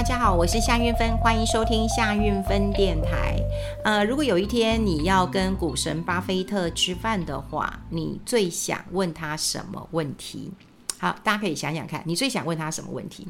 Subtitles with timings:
[0.00, 3.38] 大家好，我是夏运芬，欢迎收听夏运芬电台。
[3.84, 10.50] 呃，如果有一天你要跟股神巴菲特吃饭的话，你最想问他什么问题？
[10.98, 13.28] 好，大家可以想想看，你最想问他什么问题？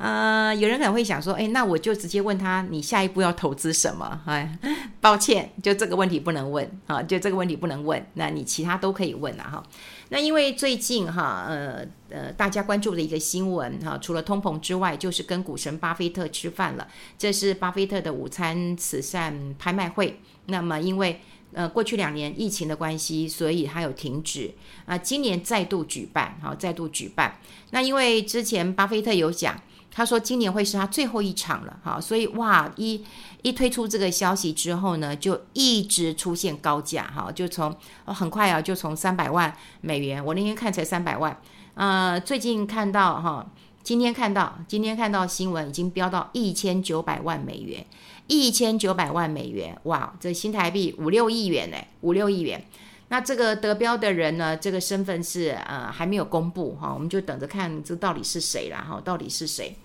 [0.00, 4.18] 呃，有人可能会想说，哎，那我就直接问他，你下一步要投资什么？
[4.24, 4.58] 哎，
[4.98, 8.02] 抱歉，就这个问题不能问啊，就这个问题不能问。
[8.14, 9.62] 那你其他都可以问了哈。
[10.08, 16.88] 那因为最近哈，呃呃，大家关注的一个新闻哈，除了通膨之外，就是跟股神巴菲特吃饭了。
[17.18, 20.18] 这是巴菲特的午餐慈善拍卖会。
[20.46, 21.20] 那么因为
[21.52, 24.50] 呃过去两年疫情的关系，所以还有停止
[24.86, 27.36] 啊，今年再度举办，好，再度举办。
[27.72, 29.60] 那因为之前巴菲特有讲。
[29.92, 33.04] 他说今年会是他最后一场了，哈，所以哇，一
[33.42, 41.36] 一推出这个消息之后呢，就一直出现高价，哈，就从很快啊，就从三百万美元，我那天看才三百万，
[41.74, 43.50] 呃，最近看到哈，
[43.82, 47.84] 今天看到今天看到新闻已经飙到一千九百万美元，
[48.28, 52.64] 一千九百万美元，哇，这新台币五六亿元呢，五六亿元。
[53.12, 59.76] 那这个得标的人呢，这个身份是呃还没有公布哈，我们就等着看这到底是谁啦哈，到底是谁？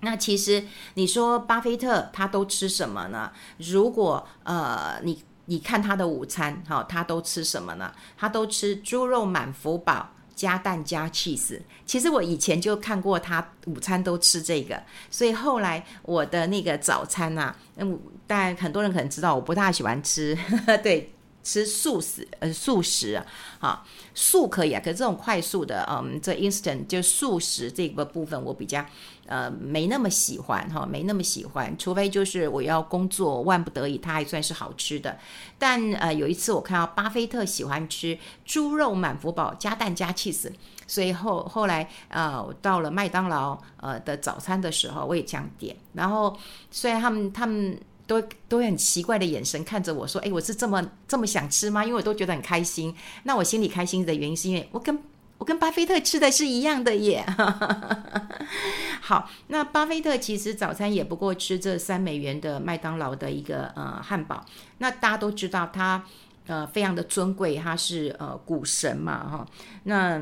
[0.00, 3.30] 那其实你说巴菲特他都吃什么呢？
[3.58, 7.92] 如果呃你你看他的午餐哈，他都吃什么呢？
[8.18, 11.60] 他都吃猪肉满福堡加蛋加 cheese。
[11.86, 21.12] 其实我以前就看过他午餐都吃这个，所以后来我的那个早餐呐，嗯，但很多人可能知道我不太喜欢吃，呵 呵对。
[21.42, 23.26] 吃素食，呃，素食啊，
[23.58, 28.84] 哈，素可以啊，可是这种快速的，嗯，这 instant 就素食这个部分，我比较
[29.26, 35.18] 呃没那么喜欢哈，没那么喜欢，除非就是我要工作，万不得已，它还算是好吃的。
[35.58, 40.50] 但呃，有一次我看到巴菲特喜欢吃猪肉满福堡加蛋加 cheese，
[40.86, 45.74] 所以后后来呃，到了麦当劳呃的早餐的时候，我也这样点。
[45.94, 46.36] 然后
[46.70, 47.80] 虽然他们他们。
[48.10, 51.84] 都都很奇怪的眼神看着我说：“哎，我是这么这么想吃吗？
[51.84, 52.92] 因为我都觉得很开心。
[53.22, 54.98] 那我心里开心的原因是因为我跟
[55.38, 57.24] 我跟巴菲特吃的是一样的耶。
[59.00, 64.44] ”好，那巴菲特其实早餐也不过吃这三美元的麦当劳的一个呃汉堡。
[64.78, 66.04] 那大家都知道他
[66.48, 69.46] 呃非常的尊贵，他是呃股神嘛哈。
[69.84, 70.20] 那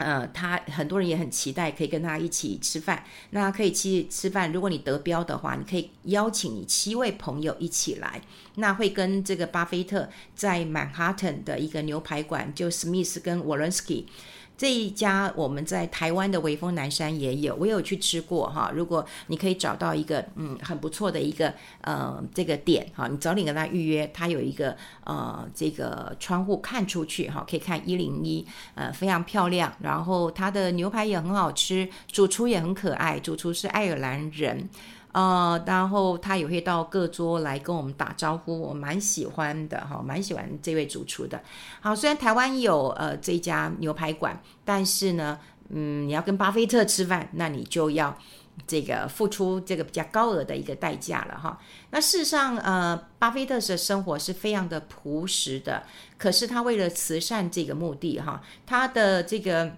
[0.00, 3.04] 呃，他很多人也很期待可以跟他一起吃饭。
[3.30, 8.20] 那可以去吃饭，如果你得标的话，你可以邀请你七位朋友一起来。
[8.54, 14.06] 那会跟这个巴菲特在曼哈顿的一个牛排馆，就史密斯跟沃伦斯基。
[14.60, 18.70] 这一家我们在台湾的微风南山也有，我有去吃过哈。
[18.74, 29.72] 如果你可以找到一个嗯很不错的一个呃这个店哈，你早点跟他预约，他有一个呃这个窗户看出去哈，可以看一零一，呃非常漂亮。
[29.80, 34.68] 然后他的牛排也很好吃，主厨也很可爱，主厨是爱尔兰人。
[35.12, 41.42] 呃，然后他也会到各桌来跟我们打招呼，我蛮喜欢的哈，蛮喜欢这位主厨的。
[41.80, 45.38] 好，虽然台湾有呃这家牛排馆，但是呢，
[45.68, 48.16] 嗯，你要跟巴菲特吃饭，那你就要
[48.66, 51.58] 这个付出这个比较高额的一个代价了哈。
[51.90, 55.82] 那事实上，呃，巴菲特的生活是非常的朴实的，
[56.16, 59.72] 可是他为了慈善这个目的哈，他的这个。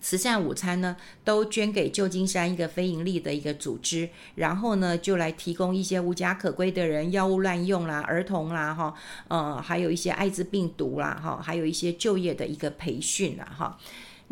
[0.00, 8.94] 慈善午餐呢，都捐给旧金山一个非营利的一个组织，然后呢，就来提供一些无家可归的人药物滥用啦、儿童啦，哈，
[9.28, 13.78] 呃，还有一些艾滋病毒啦，哈，还有一些就业的一个培训啦，哈。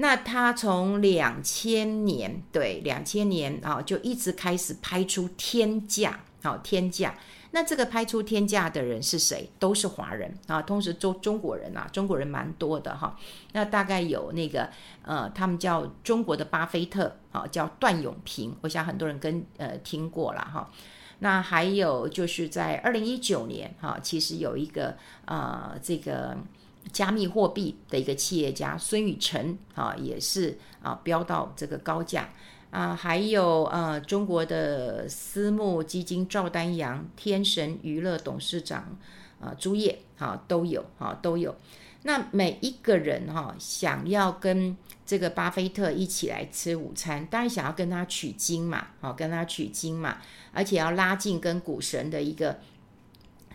[0.01, 7.15] 那他从两千年，对，两千年啊，就一直开始拍出天价，好，天价。
[7.51, 9.49] 那这个拍出天价的人是谁？
[9.59, 13.17] 都是华人啊，同时中中国人啊，中国人蛮多的哈。
[13.53, 14.69] 那大概有那个
[15.03, 20.71] 呃，他们叫中国的巴菲特啊，叫段永平，我想很多人跟呃听过了哈。
[21.21, 24.95] 那还有就是在二零一九年哈，其实有一个
[25.25, 26.37] 呃这个
[26.93, 32.29] 加密货币的一个企业家孙宇晨啊，也是啊飙到这个高价。
[32.71, 38.99] 啊，还有呃，中国的私募基金赵丹阳、天神娱乐董事长
[39.41, 41.55] 啊朱烨，哈都有哈都有。
[42.03, 50.19] 那每一个人哈想要跟这个巴菲特一起来吃午餐，当然想要跟他取经嘛，好跟他取经嘛，
[50.53, 52.59] 而且要拉近跟股神的一个。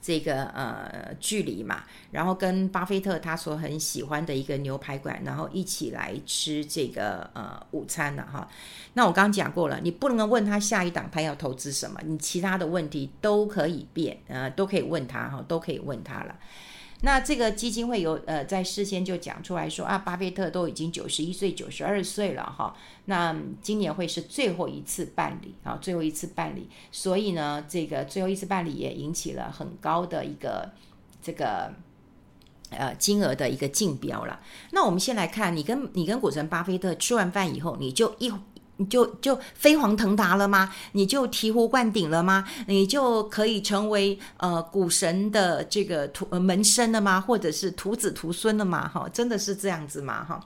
[0.04, 8.46] 这个呃距离嘛，然后跟巴菲特他所很喜欢的一个牛排馆，然后一起来吃这个呃午餐了哈。
[8.96, 16.36] 那我刚刚讲过了，你不能够问他下一档他要投资什么，你其他的问题都可以变，呃都可以问他哈，都可以问他了。
[17.06, 22.74] 那这个基金会有呃在事先就讲出来说啊，巴菲特都已经九十一岁、九十二岁了哈，
[23.06, 30.72] 那今年会是最后一次办理啊，最后一次办理，所以呢，这个最后一次办理也引起了很高的一个
[31.22, 31.74] 这个
[32.70, 34.40] 呃金额的一个竞标了。
[34.72, 38.32] 那我们先来看，你跟你跟股神巴菲特吃完饭以后，你就一。
[38.88, 40.74] 就就飞黄腾达了吗？
[40.94, 42.48] 你就醍醐灌顶了吗？
[42.68, 47.20] 你就可以成为呃股神的这个徒、呃、门生了吗？
[47.20, 48.88] 或者是徒子徒孙了吗？
[48.88, 50.24] 哈，真的是这样子吗？
[50.24, 50.40] 哈。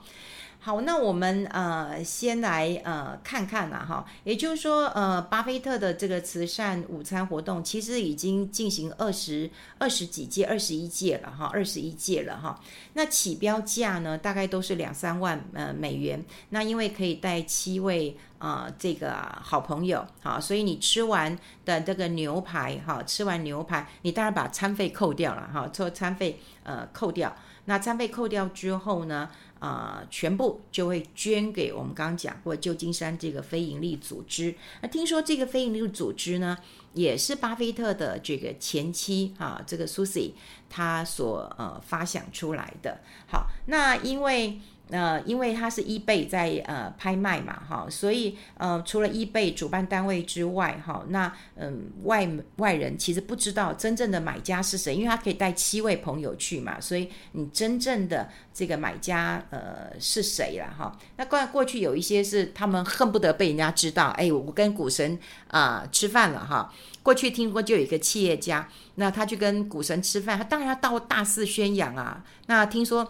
[0.60, 12.60] 好，那我们呃先来呃看看啦哈，也就是说呃巴菲特的这个慈善午餐活动其实已经进行二十二十几届、二十一届了哈，二十一届了哈。
[12.94, 16.22] 那起标价呢大概都是两三万呃美元。
[16.50, 27.34] 那因为可以带七位啊、呃、这个好朋友好，所以你吃完的这个牛排哈，吃完牛排你当然把餐费扣掉了哈，做餐费呃扣掉。
[27.68, 29.30] 那餐费扣掉之后呢？
[29.60, 34.54] 啊、全部就会捐给我们刚刚讲过旧金山这个非营利组织。
[34.82, 36.56] 那听说这个非营利组织呢，
[36.94, 40.30] 也是巴菲特的这个前妻啊，这个 Susie
[40.70, 43.00] 他所呃发想出来的。
[43.28, 44.60] 好，那因为。
[44.90, 52.26] 呃，因为它是 eBay 在呃拍卖嘛，哈，所以呃，除了 eBay 主办单位之外，哈，那嗯外
[52.56, 60.96] 外人其实不知道真正的买家是谁，因为他可以带七位朋友去嘛，所以你真正的这个买家呃是谁了哈？
[61.16, 65.18] 那过过去有一些是他们恨不得被人家知道，哎，我跟股神
[65.48, 66.72] 啊、吃饭了哈。
[67.02, 72.24] 过去听过就有一个企业家，那他去跟股神吃饭，他当然要到大肆宣扬啊。
[72.46, 73.06] 那听说。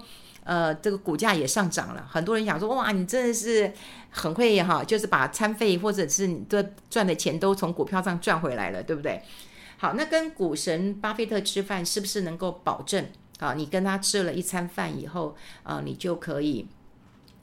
[0.49, 3.71] 呃，这个股价也上涨了，很多人想说，哇，你真的是
[4.09, 9.21] 很会哈，就是把餐费或者是你的赚的钱都从股票上赚回来了，对不对？
[9.77, 13.05] 好，那跟股神巴菲特吃饭，是不是能够保证
[13.41, 13.53] 啊？
[13.53, 16.67] 你跟他吃了一餐饭以后，啊，你就可以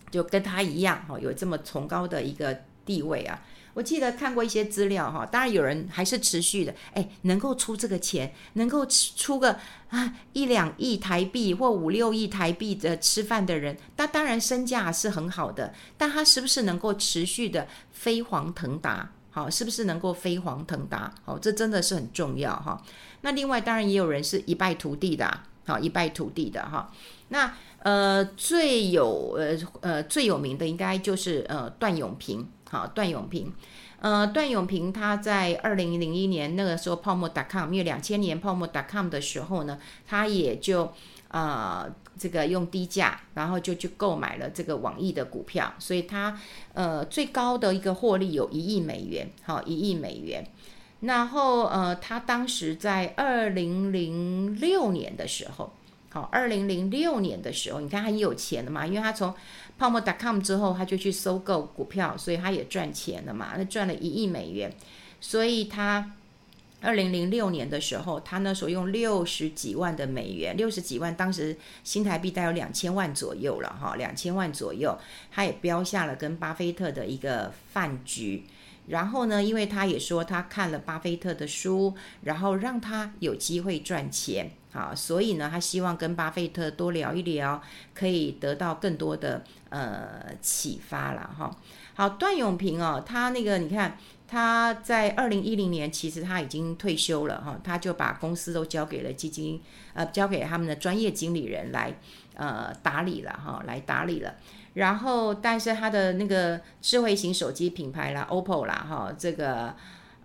[0.09, 3.41] 就跟他一样哈，有这么崇高的一个地位啊？
[3.73, 9.59] 我记得看过一些资料哈，当然有人还是持续的，哎，能够出这个钱，能够出个
[9.89, 19.11] 啊一两亿台币或五六亿台币的吃饭的人，那当然身价是很好的，但他是不是能够持续的飞黄腾达？
[19.29, 21.13] 好，是不是能够飞黄腾达？
[21.25, 22.81] 好，这真的是很重要哈。
[23.19, 26.89] 那另外当然也有人是一败涂地的，好，一败涂地的哈。
[27.27, 32.47] 那呃最有呃呃最有名的应该就是呃段永平。
[32.69, 33.53] 好，段永平，
[33.99, 40.91] 呃，段永平他在二零零一年那个时候泡沫 .com，因为两千年泡沫 .com 的时候呢，他也就
[41.29, 46.39] 呃这个用低价，然后就去购买了这个网易的股票，所以他
[46.73, 50.45] 呃最高的一个获利有一亿美元，好，一亿美元。
[51.01, 55.71] 然后呃，他当时在二零零六年的时候，
[56.15, 59.35] 好，二零零六年的时候，你看很有钱的嘛，因为他从
[59.77, 63.57] 泡沫 .com 之后，他就去收购股票，所以他也赚钱了嘛。
[63.57, 64.73] 他赚了一亿美元，
[65.19, 66.13] 所以他
[66.79, 74.97] 二零零六年的时候，他那时候用六十几万的美元，六十几万，当时新台币大概有两千万左右了哈，两千万左右，
[75.33, 78.45] 他也标下了跟巴菲特的一个饭局。
[78.87, 84.51] 然后呢，因为他也说他看了巴菲特的书，然后让他有机会赚钱。
[84.75, 87.61] 啊，所以呢，他希望跟巴菲特多聊一聊，
[87.93, 91.49] 可以得到更多的呃启发了哈。
[91.93, 93.97] 好，段永平哦，他那个你看
[94.27, 99.61] 他在二零一零年其实他已经退休了哈，他就把公司都交给了基金
[99.93, 101.97] 呃，交给他们的专业经理人来
[102.33, 104.35] 呃打理了哈，来打理了。
[104.73, 109.73] 然后，但是他的那个智慧型手机品牌啦，OPPO 啦哈，这个。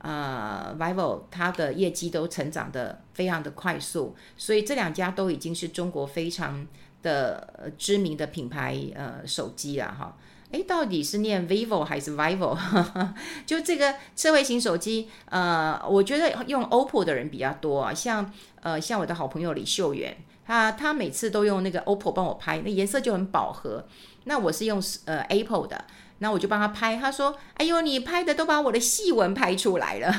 [0.02, 6.66] 呃，Vivo 它的业绩都成长得非常的快速，所以这两家都已经是中国非常
[7.02, 10.16] 的知名的品牌呃手机了哈。
[10.52, 12.58] 诶，到底是念 Vivo 还是 Vivo？
[13.46, 23.86] 就这个智慧型手机，呃，我觉得用 OPPO 的人比较多啊，像呃像我的好朋友李秀媛，他他每次都用那个 OPPO 帮我拍，那颜色就很饱和。
[24.24, 25.84] 那我是用呃 Apple 的。
[26.22, 30.14] 那我就帮他拍，他说：“哎呦，你拍的都把我的细纹拍出来了。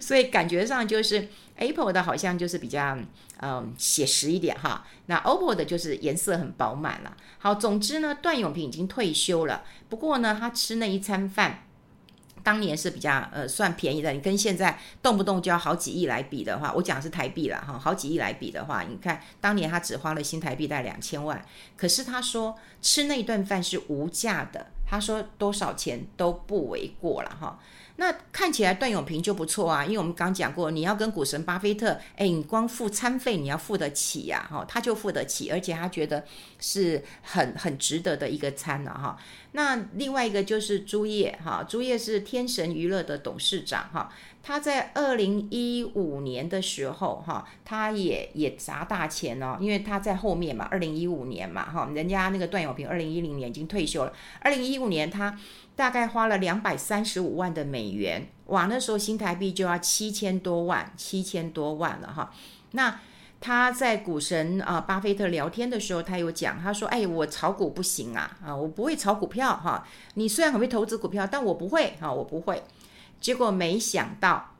[0.00, 2.98] 所以感觉上就是 Apple 的好像就是比较
[3.40, 4.84] 嗯写实一点哈。
[5.06, 7.16] 那 OPPO 的就是颜色很饱满了。
[7.38, 9.62] 好，总之呢，段永平已经退休了。
[9.88, 11.64] 不过呢，他吃那一餐饭。
[12.44, 21.44] 当年是比较呃算便宜的，你跟现在动不动就要好几亿来比的话，我讲是台币了哈，好几亿来比的话，你看当年他只花了新台币大概两千万，
[21.76, 27.58] 可是他说吃那顿饭是无价的，他说多少钱都不为过了哈。
[27.96, 36.24] 那看起来段永平就不错啊，因为我们刚讲过，你要跟股神巴菲特，哎，你光付餐费你要付得起呀，哈，他就付得起，而且他觉得
[36.58, 39.16] 是很很值得的一个餐了哈。
[39.52, 44.12] 那另外一个就是朱叶哈，朱叶是天神娱乐的董事长哈，
[44.44, 55.36] 他在二零一五年的时候哈，他也也砸大钱哦，因为他在后面嘛，二零一五年嘛哈，人家那个段永平二零一零年已经退休了，二零一五年他。
[55.76, 62.32] 大概花了两百三十五万的美元，哇，那时候新台币就要七千多万，七千多万了哈。
[62.70, 63.00] 那
[63.40, 69.84] 他在股神啊巴菲特聊天的时候，他有讲，他说：“哎，我炒股不行啊，啊，我不会炒股票哈。
[70.14, 72.62] 你虽然很会投资股票，但我不会哈，我不会。”
[73.24, 74.54] 结果没想到，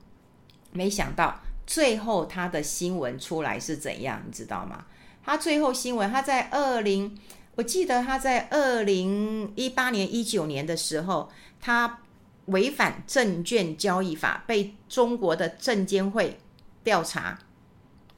[0.73, 4.87] 没想到最后他的新闻出来是怎样，你知道吗？
[5.23, 7.15] 他最后新闻，他在二零。
[7.57, 11.31] 我记得他在二零一八年、一九年的时候，
[11.61, 11.99] 他
[12.47, 16.39] 违反证券交易法，被中国的证监会
[16.83, 17.39] 调查，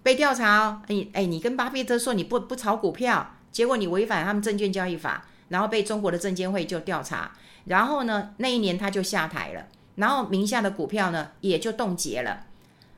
[0.04, 0.82] 被调查哦。
[0.86, 7.32] 你哎，你跟巴菲特说你不不炒股票，结果你违反他们证券交易法，然后被中国的证监会就调查，
[7.64, 12.46] 然后呢，那一年他就下台了，然后名下的股票呢也就冻结了。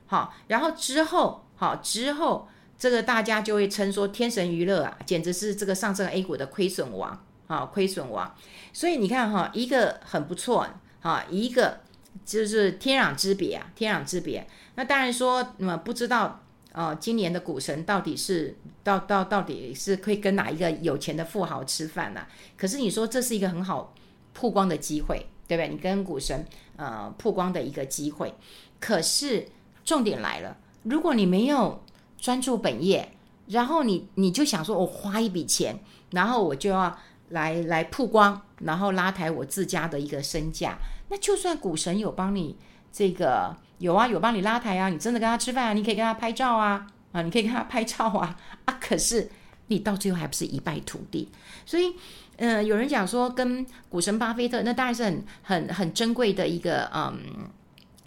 [0.07, 2.49] 好，然后之后，好之后。
[2.81, 8.33] 这个大家就会称说天神娱乐啊，简直是这个上证 A 股的亏损王啊，亏损王。
[8.73, 10.65] 所以你看哈，一个很不错
[11.01, 11.81] 哈，一个
[12.25, 14.47] 就是天壤之别啊，天壤之别。
[14.77, 16.41] 那当然说，那么不知道
[16.71, 22.25] 啊，今年的股神到底是到到到底是可以跟哪一个有钱的富豪吃饭呢？
[22.57, 23.93] 可是你说这是一个很好
[24.33, 25.69] 曝光的机会，对不对？
[25.69, 26.47] 你跟股神
[26.79, 28.35] 呃曝光的一个机会。
[28.81, 29.47] 可是
[29.85, 31.85] 重点来了，如果你没有。
[32.21, 33.13] 专注本业，
[33.47, 35.79] 然后你你就想说，我花一笔钱，
[36.11, 40.77] 然后我就要来来曝光，然后拉抬我自家的一个身价。
[41.11, 42.59] 那就算股神有帮你
[42.91, 49.31] 这个有啊，有帮你拉抬啊，你真的跟他吃饭啊，你可以跟他拍照啊，啊，你可以跟他拍照啊，啊，可是
[49.69, 51.29] 你到最后还不是一败涂地。
[51.65, 51.95] 所以，
[52.39, 57.19] 嗯、有人讲说跟股神巴菲特，那当然是很很很珍贵的一个嗯。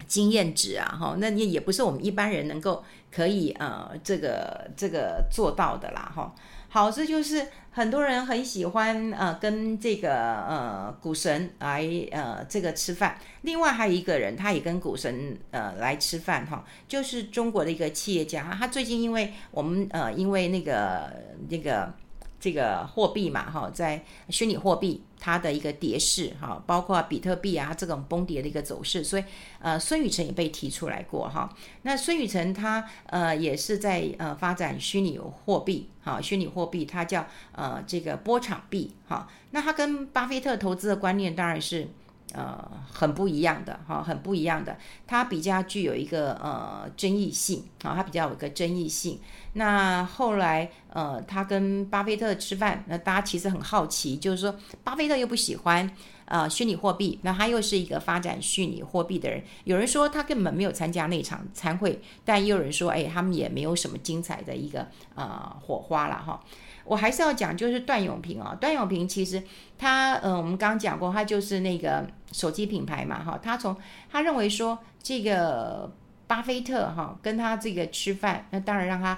[0.08, 6.36] 经验值啊，哈，那你也不是我们一般人能够可以呃，这个这个做到的啦，哈。
[6.68, 13.16] 好，这就是很多人很喜欢呃，跟这个呃股神来呃这个吃饭。
[13.44, 21.10] 另外还有一个人，他也跟股神呃来吃饭哈，就是中国的一个企业家，他最近因为我们呃因为那个
[21.48, 21.94] 那个。
[22.42, 29.24] 这个货币嘛，哈，在虚拟货币它的一个跌势，哈，包括比特币啊这种崩跌的一个走势，所以
[29.60, 31.56] 呃，孙宇晨也被提出来过，哈。
[31.84, 39.30] 那孙宇晨他呃也是在呃发展虚拟货币，哈，虚拟货币它叫呃这个波场币，哈。
[39.52, 41.88] 那他跟巴菲特投资的观念当然是。
[42.34, 44.78] 呃，很不一样的哈，很不一样的。
[45.06, 49.20] 它比较具有一个呃争议性啊，它比较有一个争议性。
[49.54, 55.92] 那后来呃，他跟巴菲特吃饭，那大家其实很好奇，就是说巴菲特又不喜欢
[56.26, 59.44] 呃虚拟货币，那他又是一个发展虚拟货币的人。
[59.66, 66.42] 有人说他根本没有参加那场餐会，但也有人说，哎，他们也没有什么精彩的一个呃火花了哈。
[66.84, 69.42] 我还是要讲，就是段永平啊，段永平其实
[69.78, 73.76] 他，呃，我们刚刚讲过，他就是那个手机品牌嘛，哈，他从
[74.12, 75.92] 他认为说，这个
[76.28, 79.18] 巴菲特哈跟他这个吃饭，那当然让他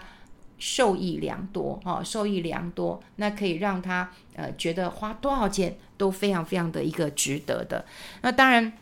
[0.57, 7.85] 受益良多，哈，受益良多，那可以让他呃觉得花多少钱都非常非常的一个值得的，
[8.21, 8.73] 那当然。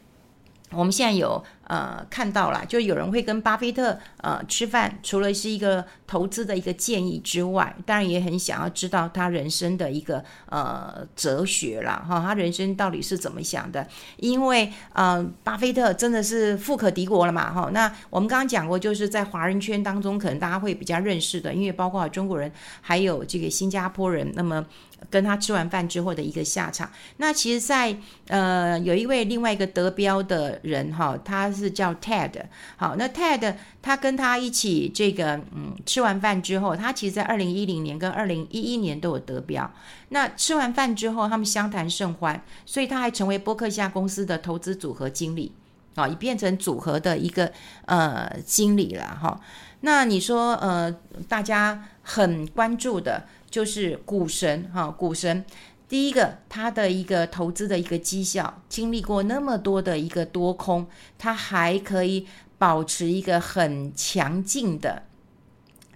[0.74, 13.88] 我们现在有呃看到了，就有人会跟巴菲特呃吃饭，除了是一个投资的一个建议之外，当然也很想要知道他人生的一个呃哲学了哈，他人生到底是怎么想的？
[14.18, 17.70] 因为呃巴菲特真的是富可敌国了嘛哈。
[17.72, 22.52] 那我们刚刚讲过，就是在华人圈当中，可能大家会比较认识的，因为包括中国人，
[22.82, 24.66] 还有这个新加坡人，那么。
[25.10, 26.88] 跟他吃完饭之后的一个下场，
[27.18, 32.32] 那其实在，呃有一位另外一个得标的人哈，他是叫 Ted，
[32.76, 39.72] 好，那 Ted 他跟他一起这个嗯吃完饭之后，他其实在二零一零年跟二零一一年都有得标。
[40.10, 45.52] 那吃完饭之后，他们相谈甚欢，所以他还成为波克夏公司的投资组合经理，
[45.96, 47.52] 啊，已变成组合的一个
[47.86, 49.40] 呃经理了哈。
[49.82, 50.92] 那你说呃
[51.28, 53.26] 大家很关注的。
[53.52, 55.44] 就是股神哈，股神
[55.92, 62.26] 第一个，他的一个投资的一个绩效，经历过那么多的一个多空，他还可以
[62.58, 65.04] 保持一个很强劲的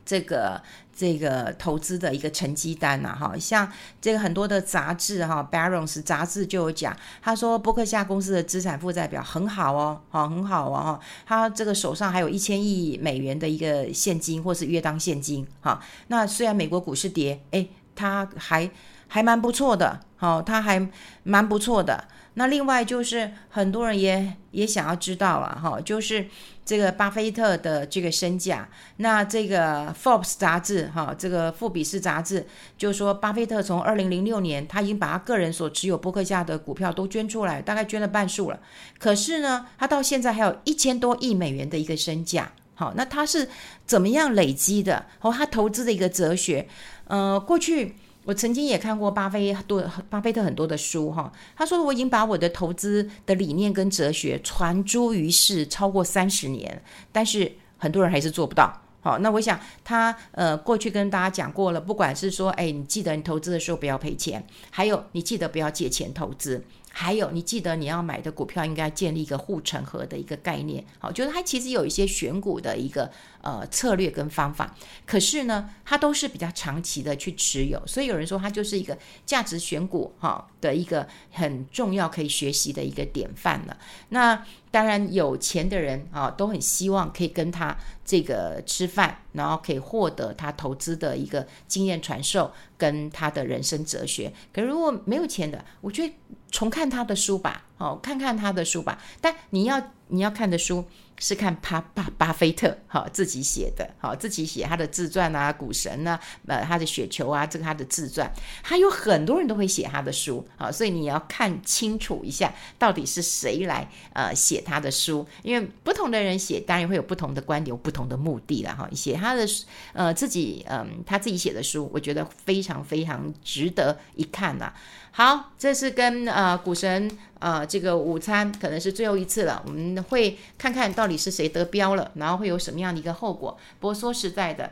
[0.05, 0.61] 这个
[0.93, 3.71] 这个投资的一个成绩单呐，哈，像
[4.01, 18.69] 这个很多的杂志哈，Barons 杂志就有讲，他说波克夏公司的资产负债表很好哦，哈，很好哦，他这个手上还有一千亿美元的一个现金或是约当现金，哈，那虽然美国股市跌，诶，他还
[19.07, 20.89] 还蛮不错的，好，他还
[21.23, 22.05] 蛮不错的。
[22.37, 26.27] 那另外就是很多人也也想要知道了哈，就是
[26.65, 28.67] 这个巴菲特的这个身价。
[28.97, 32.45] 那这个 Forbes 杂志哈，这个富比士杂志
[32.77, 38.59] 就说，巴菲特从二零零六年他已经把他个人所持有波克夏的股票都捐出来，大概捐了半数了。
[38.99, 42.51] 可是呢，他到现在还有一千多亿美元的一个身价。
[42.73, 43.47] 好，那他是
[43.85, 45.05] 怎么样累积的？
[45.21, 46.67] 哦，他投资的一个哲学，
[47.05, 47.95] 呃，过去。
[48.25, 58.81] 我曾经也看过巴菲多、巴菲特很多的书哈，他说我已经把我的投资的理念跟哲学传诸于世超过三十年，但是很多人还是做不到。
[59.01, 66.65] 好，那我想他呃过去跟大家讲过了，不管是说哎，你记得你投资的时候不要赔钱，还有你记得不要借钱投资。
[66.97, 73.11] 还有，你记得你要买的股票应该建立一个护城河的一个概念，好，就是它其实有一些选股的一个
[73.41, 74.73] 呃策略跟方法，
[75.05, 83.77] 可是呢，它都是比较长期的去持有，所以有人说它就是一个价值选股哈的一个很重要可以学习的一个典范了。
[84.09, 87.75] 那当然有钱的人啊都很希望可以跟他
[88.05, 94.33] 这个吃饭，然后可以获得他投资的一个经验传授跟他的人生哲学。
[94.53, 96.13] 可如果没有钱的，我觉得。
[96.51, 99.01] 重看他的书吧，哦，看看他的书吧。
[99.21, 100.85] 但你要你要看的书
[101.17, 118.87] 是看巴巴巴菲特哈自己写的，好自己写他的自传啊，股神啊，呃，他的雪球啊，这个他的自传，还有很多人都会写他的书，好，所以你要看清楚一下到底是谁来呃写他的书，因为不同的人写，当然会有不同的观点，有不同的目的了哈。
[118.93, 119.47] 写他的
[119.93, 124.71] 呃自己嗯、他自己写的书，我觉得非常非常值得一看呐、
[125.11, 127.09] 好，这是跟呃股神
[127.45, 133.55] 呃这个午餐可能是最后一次了，我们会看看到底是谁得标了，然后会有什么样的一个后果。
[133.79, 134.71] 不过说实在的，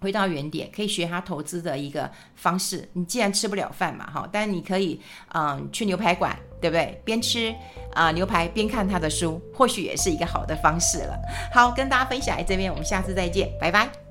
[0.00, 2.88] 回到原点，可以学他投资的一个方式。
[2.94, 5.00] 你既然吃不了饭嘛，哈，但你可以
[5.32, 7.00] 嗯、去牛排馆，对不对？
[7.04, 7.54] 边吃
[7.94, 11.16] 啊、牛排边看他的书，或许也是一个好的方式了。
[11.54, 14.01] 好，跟大家分享在这边，我们下次再见，拜拜。